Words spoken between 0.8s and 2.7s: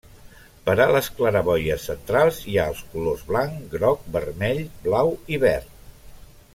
a les claraboies centrals hi ha